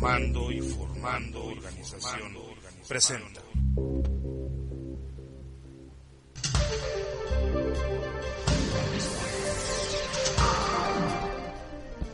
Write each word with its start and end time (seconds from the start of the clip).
Informando 0.00 0.50
y 0.50 0.60
formando 0.62 1.44
organización 1.44 2.32
presenta. 2.88 3.40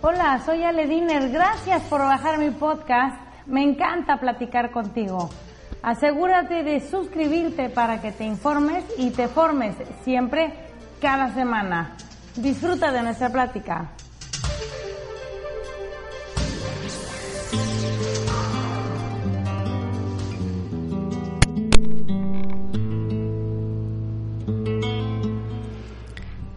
Hola, 0.03 0.43
soy 0.45 0.65
Ale 0.65 0.89
Diner. 0.89 1.31
Gracias 1.31 1.81
por 1.83 2.01
bajar 2.01 2.39
mi 2.39 2.51
podcast. 2.51 3.17
Me 3.47 3.63
encanta 3.63 4.19
platicar 4.19 4.73
contigo. 4.73 5.31
Asegúrate 5.81 6.65
de 6.65 6.81
suscribirte 6.81 7.69
para 7.69 8.01
que 8.01 8.11
te 8.11 8.25
informes 8.25 8.85
y 8.99 9.11
te 9.11 9.29
formes 9.29 9.77
siempre, 10.03 10.53
cada 11.01 11.33
semana. 11.35 11.97
Disfruta 12.35 12.91
de 12.91 13.03
nuestra 13.03 13.31
plática. 13.31 13.93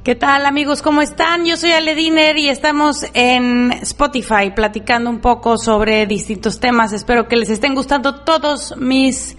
¿Qué 0.10 0.16
tal 0.16 0.48
amigos? 0.48 0.82
¿Cómo 0.82 1.04
están? 1.04 1.46
Yo 1.46 1.56
soy 1.56 1.72
Ale 1.72 1.94
Diner 1.94 2.36
y 2.36 2.50
estamos 2.50 3.06
en 3.14 3.72
Spotify 3.84 4.50
platicando 4.56 5.08
un 5.08 5.20
poco 5.20 5.60
sobre 5.60 6.08
distintos 6.08 6.60
temas. 6.60 6.94
Espero 6.94 7.28
que 7.28 7.36
les 7.36 7.52
estén 7.52 7.76
gustando 7.76 8.16
todos 8.22 8.76
mis 8.76 9.38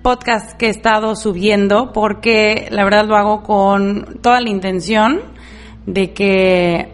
podcasts 0.00 0.54
que 0.54 0.66
he 0.66 0.70
estado 0.70 1.16
subiendo 1.16 1.92
porque 1.92 2.68
la 2.70 2.84
verdad 2.84 3.04
lo 3.04 3.16
hago 3.16 3.42
con 3.42 4.20
toda 4.22 4.40
la 4.40 4.48
intención 4.48 5.22
de 5.86 6.12
que 6.12 6.92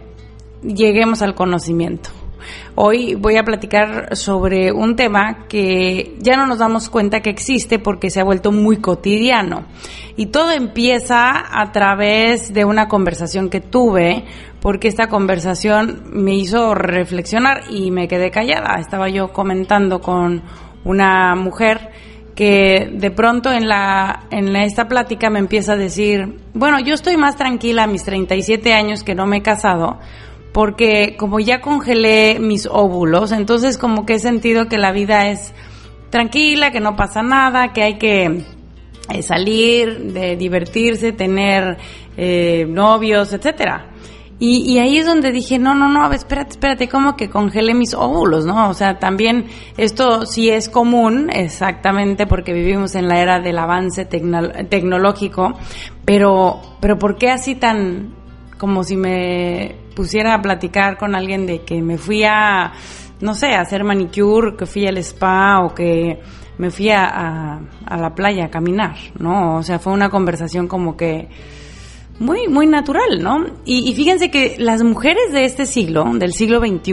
lleguemos 0.62 1.20
al 1.20 1.34
conocimiento. 1.34 2.08
Hoy 2.80 3.16
voy 3.16 3.36
a 3.36 3.42
platicar 3.42 4.14
sobre 4.14 4.70
un 4.70 4.94
tema 4.94 5.48
que 5.48 6.14
ya 6.20 6.36
no 6.36 6.46
nos 6.46 6.60
damos 6.60 6.88
cuenta 6.88 7.18
que 7.18 7.30
existe 7.30 7.80
porque 7.80 8.08
se 8.08 8.20
ha 8.20 8.24
vuelto 8.24 8.52
muy 8.52 8.76
cotidiano. 8.76 9.64
Y 10.14 10.26
todo 10.26 10.52
empieza 10.52 11.32
a 11.60 11.72
través 11.72 12.54
de 12.54 12.64
una 12.64 12.86
conversación 12.86 13.50
que 13.50 13.60
tuve, 13.60 14.22
porque 14.60 14.86
esta 14.86 15.08
conversación 15.08 16.04
me 16.12 16.36
hizo 16.36 16.72
reflexionar 16.72 17.64
y 17.68 17.90
me 17.90 18.06
quedé 18.06 18.30
callada. 18.30 18.76
Estaba 18.78 19.08
yo 19.08 19.32
comentando 19.32 20.00
con 20.00 20.44
una 20.84 21.34
mujer 21.34 21.90
que 22.36 22.88
de 22.92 23.10
pronto 23.10 23.50
en 23.50 23.66
la 23.66 24.28
en 24.30 24.54
esta 24.54 24.86
plática 24.86 25.30
me 25.30 25.40
empieza 25.40 25.72
a 25.72 25.76
decir, 25.76 26.36
bueno, 26.54 26.78
yo 26.78 26.94
estoy 26.94 27.16
más 27.16 27.34
tranquila 27.34 27.82
a 27.82 27.86
mis 27.88 28.04
37 28.04 28.72
años 28.72 29.02
que 29.02 29.16
no 29.16 29.26
me 29.26 29.38
he 29.38 29.42
casado, 29.42 29.98
porque 30.58 31.14
como 31.16 31.38
ya 31.38 31.60
congelé 31.60 32.40
mis 32.40 32.66
óvulos, 32.66 33.30
entonces 33.30 33.78
como 33.78 34.04
que 34.04 34.14
he 34.14 34.18
sentido 34.18 34.66
que 34.66 34.76
la 34.76 34.90
vida 34.90 35.28
es 35.28 35.54
tranquila, 36.10 36.72
que 36.72 36.80
no 36.80 36.96
pasa 36.96 37.22
nada, 37.22 37.72
que 37.72 37.84
hay 37.84 37.96
que 37.96 38.42
eh, 39.08 39.22
salir, 39.22 40.12
de 40.12 40.34
divertirse, 40.34 41.12
tener 41.12 41.76
eh, 42.16 42.66
novios, 42.68 43.32
etcétera. 43.32 43.90
Y, 44.40 44.68
y, 44.68 44.80
ahí 44.80 44.98
es 44.98 45.06
donde 45.06 45.30
dije, 45.30 45.60
no, 45.60 45.76
no, 45.76 45.88
no, 45.88 46.12
espérate, 46.12 46.50
espérate, 46.50 46.88
como 46.88 47.14
que 47.14 47.30
congelé 47.30 47.72
mis 47.72 47.94
óvulos, 47.94 48.44
¿no? 48.44 48.68
O 48.68 48.74
sea, 48.74 48.98
también 48.98 49.46
esto 49.76 50.26
sí 50.26 50.50
es 50.50 50.68
común, 50.68 51.30
exactamente, 51.32 52.26
porque 52.26 52.52
vivimos 52.52 52.96
en 52.96 53.06
la 53.06 53.20
era 53.20 53.38
del 53.38 53.58
avance 53.58 54.06
tecnológico, 54.06 55.54
pero, 56.04 56.60
pero 56.80 56.98
¿por 56.98 57.16
qué 57.16 57.30
así 57.30 57.54
tan, 57.54 58.18
como 58.58 58.84
si 58.84 58.96
me 58.96 59.76
pusiera 59.94 60.34
a 60.34 60.42
platicar 60.42 60.98
con 60.98 61.14
alguien 61.14 61.46
de 61.46 61.62
que 61.62 61.80
me 61.80 61.96
fui 61.96 62.24
a, 62.24 62.72
no 63.20 63.34
sé, 63.34 63.54
a 63.54 63.60
hacer 63.60 63.84
manicure, 63.84 64.56
que 64.56 64.66
fui 64.66 64.86
al 64.86 64.98
spa 64.98 65.60
o 65.60 65.74
que 65.74 66.20
me 66.58 66.70
fui 66.70 66.90
a, 66.90 67.60
a, 67.86 67.96
la 67.96 68.14
playa 68.14 68.46
a 68.46 68.50
caminar, 68.50 68.96
¿no? 69.18 69.56
O 69.56 69.62
sea, 69.62 69.78
fue 69.78 69.92
una 69.92 70.10
conversación 70.10 70.66
como 70.66 70.96
que 70.96 71.28
muy, 72.18 72.48
muy 72.48 72.66
natural, 72.66 73.22
¿no? 73.22 73.46
Y, 73.64 73.92
fíjense 73.94 74.30
que 74.30 74.56
las 74.58 74.82
mujeres 74.82 75.32
de 75.32 75.44
este 75.44 75.66
siglo, 75.66 76.04
del 76.14 76.32
siglo 76.32 76.58
XXI, 76.58 76.92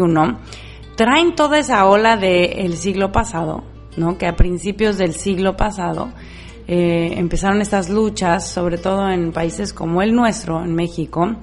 traen 0.96 1.36
toda 1.36 1.58
esa 1.58 1.86
ola 1.86 2.16
del 2.16 2.78
siglo 2.78 3.12
pasado, 3.12 3.64
¿no? 3.98 4.18
Que 4.18 4.28
a 4.28 4.36
principios 4.36 4.98
del 4.98 5.14
siglo 5.14 5.58
pasado 5.58 6.10
eh, 6.68 7.14
empezaron 7.18 7.62
estas 7.62 7.90
luchas, 7.90 8.48
sobre 8.48 8.78
todo 8.78 9.10
en 9.10 9.32
países 9.32 9.74
como 9.74 10.02
el 10.02 10.14
nuestro, 10.14 10.64
en 10.64 10.76
México, 10.76 11.36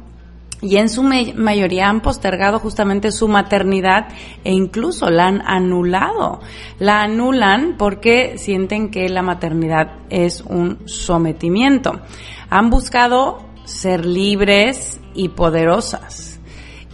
y 0.62 0.76
en 0.76 0.88
su 0.88 1.02
mayoría 1.02 1.88
han 1.88 2.00
postergado 2.00 2.60
justamente 2.60 3.10
su 3.10 3.26
maternidad 3.26 4.06
e 4.44 4.52
incluso 4.52 5.10
la 5.10 5.26
han 5.26 5.42
anulado. 5.44 6.40
La 6.78 7.02
anulan 7.02 7.74
porque 7.76 8.38
sienten 8.38 8.90
que 8.92 9.08
la 9.08 9.22
maternidad 9.22 9.96
es 10.08 10.40
un 10.40 10.78
sometimiento. 10.86 12.00
Han 12.48 12.70
buscado 12.70 13.44
ser 13.64 14.06
libres 14.06 15.00
y 15.14 15.30
poderosas 15.30 16.40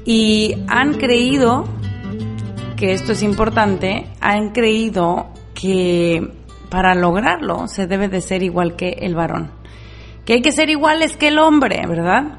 y 0.06 0.54
han 0.66 0.94
creído 0.94 1.64
que 2.74 2.94
esto 2.94 3.12
es 3.12 3.22
importante, 3.22 4.06
han 4.20 4.50
creído 4.52 5.26
que 5.52 6.32
para 6.70 6.94
lograrlo 6.94 7.68
se 7.68 7.86
debe 7.86 8.08
de 8.08 8.22
ser 8.22 8.42
igual 8.42 8.76
que 8.76 8.88
el 9.00 9.14
varón, 9.14 9.50
que 10.24 10.34
hay 10.34 10.42
que 10.42 10.52
ser 10.52 10.70
iguales 10.70 11.18
que 11.18 11.28
el 11.28 11.38
hombre, 11.38 11.84
¿verdad? 11.86 12.38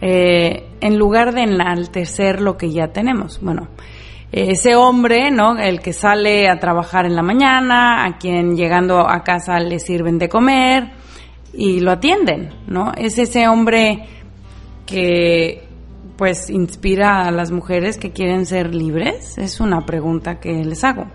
Eh, 0.00 0.68
en 0.80 0.98
lugar 0.98 1.34
de 1.34 1.42
enaltecer 1.42 2.40
lo 2.40 2.56
que 2.56 2.70
ya 2.70 2.88
tenemos. 2.88 3.40
Bueno, 3.40 3.68
ese 4.32 4.74
hombre, 4.74 5.30
¿no? 5.30 5.56
El 5.58 5.80
que 5.80 5.92
sale 5.92 6.48
a 6.48 6.58
trabajar 6.58 7.06
en 7.06 7.16
la 7.16 7.22
mañana, 7.22 8.04
a 8.04 8.18
quien 8.18 8.56
llegando 8.56 9.08
a 9.08 9.22
casa 9.22 9.58
le 9.58 9.78
sirven 9.78 10.18
de 10.18 10.28
comer 10.28 10.90
y 11.54 11.80
lo 11.80 11.92
atienden, 11.92 12.50
¿no? 12.66 12.92
Es 12.96 13.18
ese 13.18 13.48
hombre 13.48 14.04
que 14.84 15.64
pues 16.16 16.50
inspira 16.50 17.26
a 17.26 17.30
las 17.30 17.50
mujeres 17.50 17.98
que 17.98 18.10
quieren 18.10 18.46
ser 18.46 18.74
libres, 18.74 19.36
es 19.38 19.60
una 19.60 19.84
pregunta 19.84 20.40
que 20.40 20.64
les 20.64 20.82
hago. 20.82 21.06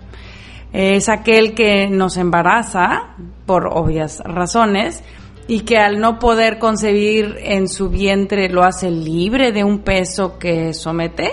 Es 0.72 1.08
aquel 1.08 1.54
que 1.54 1.88
nos 1.88 2.16
embaraza 2.16 3.14
por 3.46 3.66
obvias 3.66 4.20
razones, 4.24 5.02
y 5.48 5.60
que 5.60 5.78
al 5.78 6.00
no 6.00 6.18
poder 6.18 6.58
concebir 6.58 7.36
en 7.40 7.68
su 7.68 7.88
vientre 7.88 8.48
lo 8.48 8.62
hace 8.62 8.90
libre 8.90 9.52
de 9.52 9.64
un 9.64 9.80
peso 9.80 10.38
que 10.38 10.72
somete? 10.72 11.30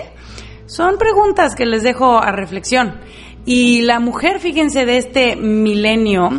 Son 0.66 0.98
preguntas 0.98 1.54
que 1.54 1.66
les 1.66 1.82
dejo 1.82 2.18
a 2.18 2.32
reflexión. 2.32 3.00
Y 3.44 3.82
la 3.82 3.98
mujer, 4.00 4.38
fíjense, 4.38 4.84
de 4.84 4.98
este 4.98 5.36
milenio 5.36 6.30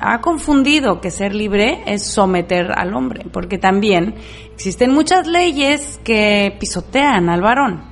ha 0.00 0.20
confundido 0.20 1.00
que 1.00 1.10
ser 1.10 1.34
libre 1.34 1.82
es 1.86 2.06
someter 2.06 2.72
al 2.76 2.94
hombre, 2.94 3.24
porque 3.32 3.58
también 3.58 4.14
existen 4.54 4.92
muchas 4.92 5.26
leyes 5.26 6.00
que 6.04 6.56
pisotean 6.58 7.28
al 7.28 7.40
varón. 7.40 7.84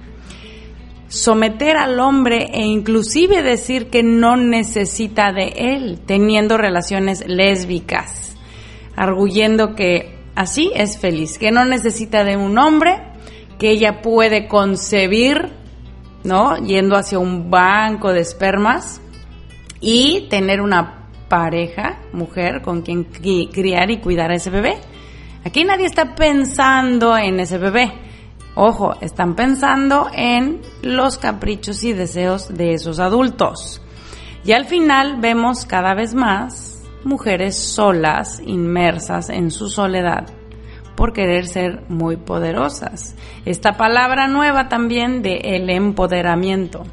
Someter 1.09 1.77
al 1.77 1.99
hombre 1.99 2.51
e 2.53 2.63
inclusive 2.63 3.43
decir 3.43 3.91
que 3.91 4.03
no 4.03 4.37
necesita 4.37 5.33
de 5.33 5.53
él, 5.57 6.01
teniendo 6.07 6.57
relaciones 6.57 7.25
lésbicas 7.27 8.30
arguyendo 9.01 9.75
que 9.75 10.15
así 10.35 10.71
es 10.75 10.99
feliz, 10.99 11.39
que 11.39 11.51
no 11.51 11.65
necesita 11.65 12.23
de 12.23 12.37
un 12.37 12.59
hombre, 12.59 12.99
que 13.59 13.71
ella 13.71 14.03
puede 14.03 14.47
concebir, 14.47 15.55
¿no? 16.23 16.59
Yendo 16.59 16.97
hacia 16.97 17.19
un 17.19 17.51
banco 17.51 18.13
de 18.13 18.21
espermas 18.21 19.01
y 19.81 20.27
tener 20.29 20.61
una 20.61 21.09
pareja, 21.31 21.99
mujer, 22.13 22.61
con 22.61 22.83
quien 22.83 23.05
criar 23.05 23.91
y 23.91 24.01
cuidar 24.01 24.33
a 24.33 24.35
ese 24.35 24.51
bebé. 24.51 24.77
Aquí 25.47 25.65
nadie 25.65 25.87
está 25.87 26.15
pensando 26.15 27.17
en 27.17 27.41
ese 27.41 27.57
bebé. 27.57 27.95
Ojo, 28.55 28.97
están 29.01 29.35
pensando 29.35 30.11
en 30.13 30.61
los 30.83 31.17
caprichos 31.17 31.85
y 31.85 31.95
deseos 31.95 32.53
de 32.53 32.75
esos 32.75 32.99
adultos. 32.99 33.81
Y 34.45 34.53
al 34.53 34.67
final 34.67 35.21
vemos 35.23 35.65
cada 35.65 35.95
vez 35.95 36.15
más 36.15 36.70
mujeres 37.05 37.59
solas, 37.59 38.41
inmersas 38.45 39.31
en 39.31 39.51
su 39.51 39.69
soledad, 39.69 40.27
por 40.97 41.13
querer 41.13 41.47
ser 41.47 41.83
muy 41.89 42.17
poderosas. 42.17 43.17
Esta 43.45 43.77
palabra 43.77 44.27
nueva 44.27 44.69
también 44.69 45.23
de 45.23 45.37
el 45.57 45.71
empoderamiento, 45.71 46.85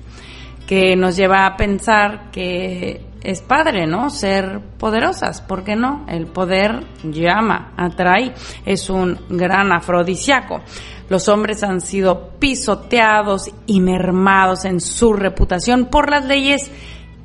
que 0.66 0.96
nos 0.96 1.16
lleva 1.16 1.46
a 1.46 1.58
pensar 1.58 2.30
que 2.32 3.02
es 3.24 3.42
padre, 3.42 3.88
¿no? 3.88 4.10
Ser 4.10 4.62
poderosas, 4.78 5.42
¿por 5.42 5.64
qué 5.64 5.76
no? 5.76 6.06
El 6.08 6.28
poder 6.28 6.86
llama, 7.04 7.74
atrae, 7.76 8.34
es 8.66 8.90
un 8.90 9.20
gran 9.30 9.72
afrodisíaco. 9.72 10.62
Los 11.10 11.30
hombres 11.30 11.64
han 11.64 11.82
sido 11.82 12.32
pisoteados 12.40 13.50
y 13.66 13.80
mermados 13.80 14.66
en 14.66 14.82
su 14.82 15.14
reputación 15.14 15.86
por 15.86 16.10
las 16.10 16.26
leyes 16.26 16.70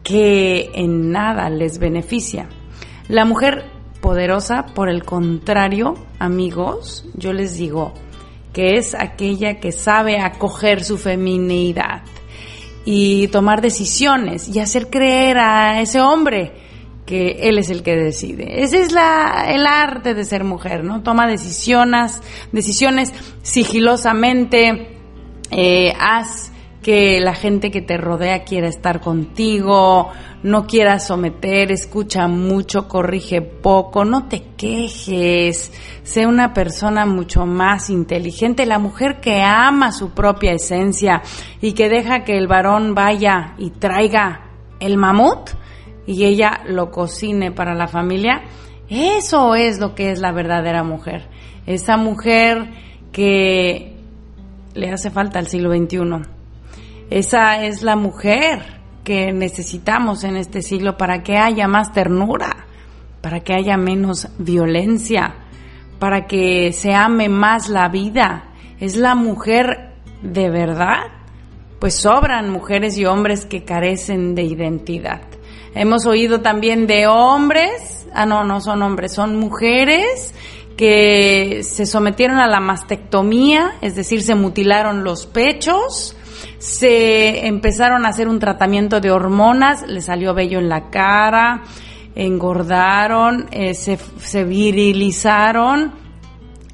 que 0.02 0.70
en 0.75 1.11
nada 1.11 1.50
les 1.50 1.79
beneficia. 1.79 2.49
La 3.12 3.26
mujer 3.26 3.67
poderosa, 4.00 4.64
por 4.75 4.88
el 4.88 5.05
contrario, 5.05 5.99
amigos, 6.19 7.05
yo 7.12 7.35
les 7.35 7.59
digo 7.59 7.93
que 8.55 8.79
es 8.79 8.94
aquella 8.94 9.61
que 9.61 9.70
sabe 9.70 10.19
acoger 10.19 10.82
su 10.82 10.97
feminidad 10.97 12.05
y 12.87 13.29
tomar 13.29 13.61
decisiones 13.61 14.49
y 14.49 14.61
hacer 14.61 14.88
creer 14.88 15.37
a 15.37 15.82
ese 15.82 16.00
hombre 16.00 16.55
que 17.05 17.32
él 17.43 17.59
es 17.59 17.69
el 17.69 17.82
que 17.82 17.97
decide. 17.97 18.62
Ese 18.62 18.81
es 18.81 18.93
el 18.93 19.67
arte 19.67 20.15
de 20.15 20.25
ser 20.25 20.44
mujer, 20.44 20.82
¿no? 20.82 21.03
Toma 21.03 21.26
decisiones, 21.26 22.19
decisiones 22.50 23.12
sigilosamente, 23.43 24.97
eh, 25.50 25.93
haz 26.00 26.52
que 26.82 27.20
la 27.20 27.34
gente 27.34 27.70
que 27.70 27.81
te 27.81 27.96
rodea 27.96 28.43
quiera 28.43 28.69
estar 28.69 29.00
contigo, 29.00 30.11
no 30.43 30.67
quiera 30.67 30.99
someter, 30.99 31.70
escucha 31.70 32.26
mucho, 32.26 32.88
corrige 32.88 33.40
poco, 33.40 34.05
no 34.05 34.26
te 34.26 34.43
quejes, 34.56 35.73
sé 36.02 36.26
una 36.26 36.52
persona 36.52 37.06
mucho 37.06 37.46
más 37.46 37.88
inteligente, 37.88 38.67
la 38.67 38.81
mujer 38.81 39.20
que 39.20 39.43
ama 39.43 39.93
su 39.93 40.11
propia 40.11 40.52
esencia 40.52 41.23
y 41.61 41.73
que 41.73 41.88
deja 41.88 42.25
que 42.25 42.37
el 42.37 42.49
varón 42.49 42.94
vaya 42.94 43.55
y 43.58 43.70
traiga 43.70 44.50
el 44.81 44.99
mamut 44.99 45.50
y 46.05 46.25
ella 46.25 46.62
lo 46.67 46.90
cocine 46.90 47.52
para 47.52 47.75
la 47.75 47.87
familia, 47.87 48.43
eso 48.88 49.55
es 49.55 49.79
lo 49.79 49.94
que 49.94 50.11
es 50.11 50.20
la 50.20 50.32
verdadera 50.32 50.82
mujer. 50.82 51.29
Esa 51.64 51.96
mujer 51.96 52.69
que 53.12 53.94
le 54.75 54.90
hace 54.90 55.11
falta 55.11 55.38
al 55.38 55.46
siglo 55.46 55.73
XXI 55.73 56.42
esa 57.11 57.65
es 57.65 57.83
la 57.83 57.97
mujer 57.97 58.81
que 59.05 59.33
necesitamos 59.33 60.25
en 60.25 60.37
este 60.37 60.63
siglo 60.63 60.97
para 60.97 61.23
que 61.23 61.37
haya 61.37 61.67
más 61.69 61.93
ternura, 61.93 62.67
para 63.21 63.41
que 63.41 63.55
haya 63.55 63.77
menos 63.77 64.29
violencia, 64.39 65.35
para 65.99 66.27
que 66.27 66.73
se 66.73 66.95
ame 66.95 67.29
más 67.29 67.69
la 67.69 67.89
vida. 67.89 68.45
Es 68.81 68.97
la 68.97 69.15
mujer 69.15 69.93
de 70.23 70.51
verdad. 70.51 71.01
Pues 71.79 71.97
sobran 71.97 72.51
mujeres 72.51 72.97
y 72.97 73.07
hombres 73.07 73.45
que 73.45 73.65
carecen 73.65 74.35
de 74.35 74.43
identidad. 74.43 75.23
Hemos 75.75 76.07
oído 76.07 76.41
también 76.41 76.87
de 76.87 77.07
hombres, 77.07 78.07
ah 78.15 78.27
no, 78.27 78.45
no 78.45 78.61
son 78.61 78.83
hombres, 78.83 79.15
son 79.15 79.37
mujeres 79.37 80.35
que 80.82 81.62
se 81.62 81.87
sometieron 81.87 82.38
a 82.38 82.49
la 82.49 82.58
mastectomía, 82.58 83.75
es 83.82 83.94
decir, 83.94 84.20
se 84.20 84.34
mutilaron 84.34 85.05
los 85.05 85.26
pechos, 85.26 86.17
se 86.58 87.46
empezaron 87.46 88.05
a 88.05 88.08
hacer 88.08 88.26
un 88.26 88.40
tratamiento 88.40 88.99
de 88.99 89.12
hormonas, 89.12 89.87
le 89.87 90.00
salió 90.00 90.34
vello 90.34 90.58
en 90.58 90.69
la 90.69 90.90
cara, 90.90 91.62
engordaron, 92.17 93.46
eh, 93.52 93.75
se, 93.75 93.96
se 94.19 94.43
virilizaron 94.43 95.93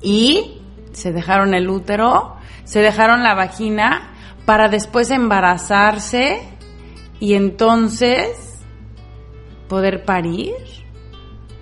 y 0.00 0.62
se 0.92 1.12
dejaron 1.12 1.52
el 1.52 1.68
útero, 1.68 2.36
se 2.64 2.80
dejaron 2.80 3.22
la 3.22 3.34
vagina 3.34 4.14
para 4.46 4.70
después 4.70 5.10
embarazarse 5.10 6.40
y 7.20 7.34
entonces 7.34 8.58
poder 9.68 10.06
parir. 10.06 10.54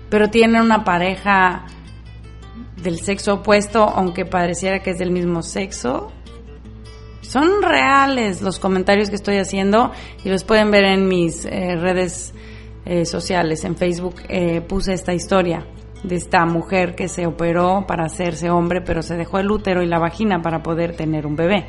Pero 0.09 0.29
tienen 0.29 0.61
una 0.61 0.85
pareja 0.85 1.65
del 2.81 2.99
sexo 2.99 3.35
opuesto, 3.35 3.83
aunque 3.83 4.25
pareciera 4.25 4.79
que 4.79 4.91
es 4.91 4.97
del 4.97 5.11
mismo 5.11 5.41
sexo. 5.41 6.11
Son 7.21 7.61
reales 7.61 8.41
los 8.41 8.59
comentarios 8.59 9.09
que 9.09 9.15
estoy 9.15 9.37
haciendo 9.37 9.91
y 10.23 10.29
los 10.29 10.43
pueden 10.43 10.71
ver 10.71 10.85
en 10.85 11.07
mis 11.07 11.45
eh, 11.45 11.75
redes 11.75 12.33
eh, 12.85 13.05
sociales. 13.05 13.65
En 13.65 13.75
Facebook 13.75 14.15
eh, 14.29 14.61
puse 14.61 14.93
esta 14.93 15.13
historia 15.13 15.65
de 16.03 16.15
esta 16.15 16.45
mujer 16.45 16.95
que 16.95 17.09
se 17.09 17.25
operó 17.25 17.85
para 17.87 18.05
hacerse 18.05 18.49
hombre, 18.49 18.81
pero 18.81 19.01
se 19.01 19.17
dejó 19.17 19.39
el 19.39 19.51
útero 19.51 19.83
y 19.83 19.87
la 19.87 19.99
vagina 19.99 20.41
para 20.41 20.63
poder 20.63 20.95
tener 20.95 21.25
un 21.25 21.35
bebé. 21.35 21.65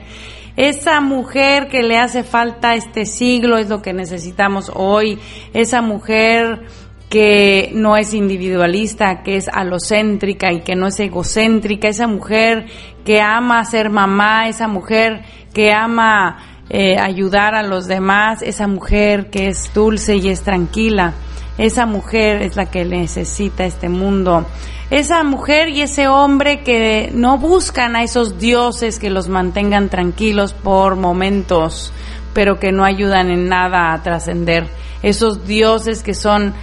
Esa 0.56 1.00
mujer 1.00 1.69
que 1.69 1.82
le 1.82 1.99
hace 1.99 2.25
falta 2.25 2.75
este 2.75 3.06
siglo 3.06 3.58
es 3.58 3.69
lo 3.69 3.81
que 3.81 3.93
necesitamos 3.93 4.70
hoy. 4.75 5.19
Esa 5.54 5.82
mujer 5.82 6.66
que 7.08 7.70
no 7.75 7.96
es 7.96 8.12
individualista, 8.12 9.22
que 9.22 9.37
es 9.37 9.49
alocéntrica 9.49 10.52
y 10.52 10.60
que 10.60 10.76
no 10.76 10.88
es 10.88 11.00
egocéntrica, 11.00 11.88
esa 11.88 12.06
mujer 12.06 12.66
que 13.05 13.20
ama 13.20 13.64
ser 13.64 13.88
mamá, 13.88 14.49
esa 14.49 14.69
mujer 14.69 15.22
que 15.55 15.72
ama 15.72 16.38
eh, 16.69 16.99
ayudar 16.99 17.55
a 17.55 17.62
los 17.62 17.87
demás, 17.87 18.43
esa 18.43 18.66
mujer 18.66 19.31
que 19.31 19.49
es 19.49 19.72
dulce 19.72 20.16
y 20.16 20.28
es 20.28 20.43
tranquila, 20.43 21.14
esa 21.56 21.87
mujer 21.87 22.43
es 22.43 22.56
la 22.56 22.66
que 22.66 22.84
necesita 22.84 23.64
este 23.64 23.88
mundo. 23.88 24.46
Esa 24.90 25.22
mujer 25.22 25.69
y 25.69 25.82
ese 25.82 26.08
hombre 26.08 26.62
que 26.62 27.11
no 27.12 27.37
buscan 27.37 27.94
a 27.94 28.02
esos 28.02 28.38
dioses 28.38 28.99
que 28.99 29.11
los 29.11 29.28
mantengan 29.28 29.90
tranquilos 29.90 30.54
por 30.54 30.96
momentos, 30.96 31.93
pero 32.32 32.58
que 32.58 32.72
no 32.72 32.84
ayudan 32.84 33.31
en 33.31 33.49
nada 33.49 33.93
a 33.93 34.02
trascender. 34.02 34.66
Esos 35.02 35.46
dioses 35.46 36.02
que 36.02 36.14
son 36.14 36.54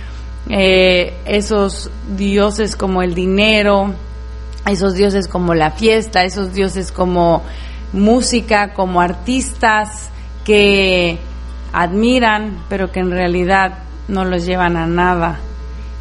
eh, 0.50 1.18
esos 1.26 1.90
dioses 2.16 2.76
como 2.76 3.02
el 3.02 3.16
dinero, 3.16 3.94
esos 4.68 4.94
dioses 4.94 5.28
como 5.28 5.56
la 5.56 5.72
fiesta, 5.72 6.24
esos 6.24 6.54
dioses 6.54 6.92
como 6.92 7.44
música, 7.94 8.74
como 8.74 9.02
artistas 9.02 10.10
que 10.44 11.18
admiran, 11.74 12.64
pero 12.70 12.92
que 12.92 13.00
en 13.00 13.12
realidad 13.12 13.80
no 14.08 14.24
los 14.24 14.46
llevan 14.46 14.78
a 14.78 14.86
nada. 14.86 15.40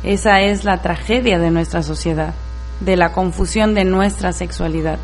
Esa 0.03 0.43
es 0.43 0.65
la 0.65 0.83
tragedia 0.83 1.39
de 1.39 1.51
nuestra 1.51 1.83
sociedad, 1.83 2.35
de 2.81 2.97
la 2.97 3.13
confusión 3.13 3.75
de 3.75 3.85
nuestra 3.85 4.35
sexualidad, 4.35 4.99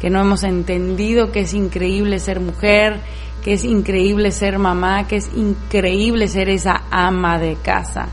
que 0.00 0.10
no 0.10 0.20
hemos 0.20 0.42
entendido 0.42 1.30
que 1.30 1.40
es 1.40 1.54
increíble 1.54 2.18
ser 2.18 2.40
mujer, 2.40 2.98
que 3.44 3.52
es 3.52 3.64
increíble 3.64 4.32
ser 4.32 4.58
mamá, 4.58 5.06
que 5.06 5.16
es 5.16 5.30
increíble 5.36 6.26
ser 6.26 6.48
esa 6.48 6.82
ama 6.90 7.38
de 7.38 7.54
casa 7.54 8.08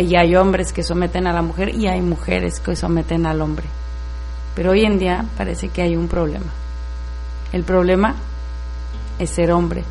y 0.00 0.16
hay 0.16 0.36
hombres 0.36 0.72
que 0.72 0.82
someten 0.82 1.26
a 1.26 1.32
la 1.32 1.42
mujer 1.42 1.74
y 1.74 1.86
hay 1.86 2.00
mujeres 2.00 2.60
que 2.60 2.76
someten 2.76 3.26
al 3.26 3.40
hombre. 3.40 3.66
Pero 4.54 4.72
hoy 4.72 4.84
en 4.84 4.98
día 4.98 5.24
parece 5.36 5.68
que 5.68 5.82
hay 5.82 5.96
un 5.96 6.08
problema. 6.08 6.52
El 7.52 7.64
problema 7.64 8.14
es 9.18 9.30
ser 9.30 9.52
hombre. 9.52 9.84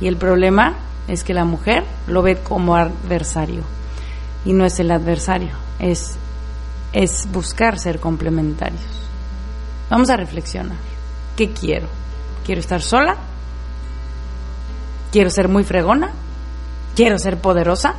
Y 0.00 0.06
el 0.06 0.16
problema 0.16 0.74
es 1.08 1.24
que 1.24 1.34
la 1.34 1.44
mujer 1.44 1.84
lo 2.06 2.22
ve 2.22 2.36
como 2.36 2.76
adversario. 2.76 3.62
Y 4.44 4.52
no 4.52 4.64
es 4.64 4.78
el 4.78 4.90
adversario, 4.90 5.52
es, 5.78 6.16
es 6.92 7.28
buscar 7.32 7.78
ser 7.78 7.98
complementarios. 7.98 8.82
Vamos 9.88 10.10
a 10.10 10.16
reflexionar. 10.16 10.76
¿Qué 11.36 11.50
quiero? 11.52 11.88
¿Quiero 12.44 12.60
estar 12.60 12.82
sola? 12.82 13.16
¿Quiero 15.10 15.30
ser 15.30 15.48
muy 15.48 15.64
fregona? 15.64 16.10
¿Quiero 16.94 17.18
ser 17.18 17.38
poderosa? 17.38 17.94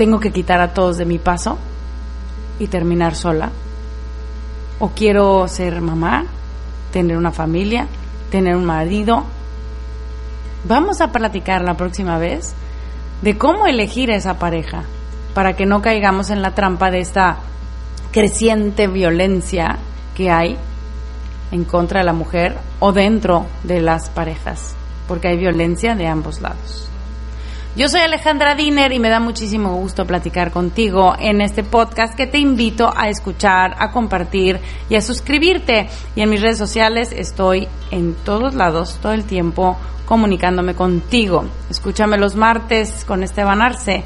Tengo 0.00 0.18
que 0.18 0.32
quitar 0.32 0.62
a 0.62 0.72
todos 0.72 0.96
de 0.96 1.04
mi 1.04 1.18
paso 1.18 1.58
y 2.58 2.68
terminar 2.68 3.14
sola. 3.14 3.50
O 4.78 4.88
quiero 4.88 5.46
ser 5.46 5.82
mamá, 5.82 6.24
tener 6.90 7.18
una 7.18 7.32
familia, 7.32 7.86
tener 8.30 8.56
un 8.56 8.64
marido. 8.64 9.24
Vamos 10.64 11.02
a 11.02 11.12
platicar 11.12 11.60
la 11.60 11.74
próxima 11.74 12.16
vez 12.16 12.54
de 13.20 13.36
cómo 13.36 13.66
elegir 13.66 14.10
a 14.10 14.16
esa 14.16 14.38
pareja 14.38 14.84
para 15.34 15.54
que 15.54 15.66
no 15.66 15.82
caigamos 15.82 16.30
en 16.30 16.40
la 16.40 16.54
trampa 16.54 16.90
de 16.90 17.00
esta 17.00 17.36
creciente 18.10 18.86
violencia 18.86 19.76
que 20.14 20.30
hay 20.30 20.56
en 21.52 21.64
contra 21.64 22.00
de 22.00 22.06
la 22.06 22.14
mujer 22.14 22.56
o 22.78 22.92
dentro 22.92 23.44
de 23.64 23.82
las 23.82 24.08
parejas, 24.08 24.74
porque 25.06 25.28
hay 25.28 25.36
violencia 25.36 25.94
de 25.94 26.06
ambos 26.06 26.40
lados. 26.40 26.90
Yo 27.76 27.88
soy 27.88 28.00
Alejandra 28.00 28.56
Diner 28.56 28.92
y 28.92 28.98
me 28.98 29.08
da 29.08 29.20
muchísimo 29.20 29.76
gusto 29.76 30.04
platicar 30.04 30.50
contigo 30.50 31.14
en 31.16 31.40
este 31.40 31.62
podcast 31.62 32.16
que 32.16 32.26
te 32.26 32.38
invito 32.38 32.92
a 32.94 33.08
escuchar, 33.08 33.76
a 33.78 33.92
compartir 33.92 34.58
y 34.88 34.96
a 34.96 35.00
suscribirte. 35.00 35.88
Y 36.16 36.22
en 36.22 36.30
mis 36.30 36.40
redes 36.40 36.58
sociales 36.58 37.12
estoy 37.16 37.68
en 37.92 38.14
todos 38.24 38.54
lados, 38.56 38.98
todo 39.00 39.12
el 39.12 39.22
tiempo, 39.22 39.78
comunicándome 40.04 40.74
contigo. 40.74 41.44
Escúchame 41.70 42.18
los 42.18 42.34
martes 42.34 43.04
con 43.04 43.22
Esteban 43.22 43.62
Arce 43.62 44.02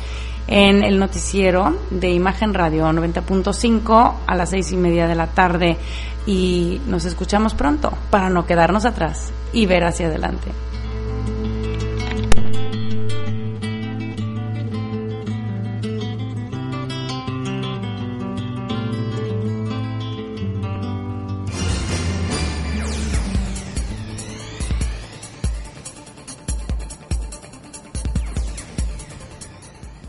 en 0.46 0.84
el 0.84 0.98
noticiero 0.98 1.74
de 1.88 2.10
Imagen 2.10 2.52
Radio 2.52 2.84
90.5 2.84 4.14
a 4.26 4.34
las 4.34 4.50
seis 4.50 4.72
y 4.72 4.76
media 4.76 5.08
de 5.08 5.14
la 5.14 5.28
tarde 5.28 5.78
y 6.26 6.82
nos 6.86 7.06
escuchamos 7.06 7.54
pronto 7.54 7.94
para 8.10 8.28
no 8.28 8.44
quedarnos 8.44 8.84
atrás 8.84 9.32
y 9.54 9.64
ver 9.64 9.84
hacia 9.84 10.08
adelante. 10.08 10.50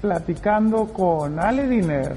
Platicando 0.05 0.85
con 0.93 1.39
Ale 1.39 1.67
Diner. 1.67 2.15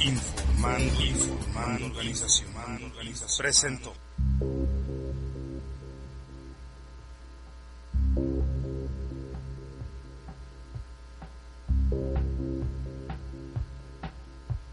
Informando, 0.00 1.04
informando, 1.04 1.86
organización, 1.86 2.50
organización. 2.86 3.38
Presento. 3.38 4.05